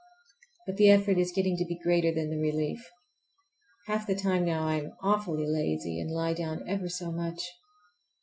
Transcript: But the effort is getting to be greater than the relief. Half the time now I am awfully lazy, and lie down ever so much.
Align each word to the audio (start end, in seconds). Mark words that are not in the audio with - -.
But 0.65 0.77
the 0.77 0.89
effort 0.89 1.19
is 1.19 1.31
getting 1.31 1.57
to 1.57 1.63
be 1.65 1.77
greater 1.77 2.11
than 2.11 2.31
the 2.31 2.39
relief. 2.39 2.89
Half 3.85 4.07
the 4.07 4.15
time 4.15 4.43
now 4.45 4.65
I 4.65 4.77
am 4.77 4.93
awfully 5.03 5.45
lazy, 5.45 5.99
and 6.01 6.09
lie 6.09 6.33
down 6.33 6.67
ever 6.67 6.89
so 6.89 7.11
much. 7.11 7.39